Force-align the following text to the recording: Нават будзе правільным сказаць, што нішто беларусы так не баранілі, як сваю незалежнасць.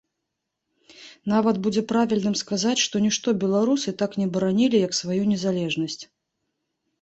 Нават 1.33 1.59
будзе 1.67 1.83
правільным 1.91 2.35
сказаць, 2.41 2.77
што 2.85 2.95
нішто 3.05 3.27
беларусы 3.45 3.89
так 4.01 4.17
не 4.23 4.27
баранілі, 4.37 4.81
як 4.87 4.97
сваю 5.03 5.21
незалежнасць. 5.35 6.01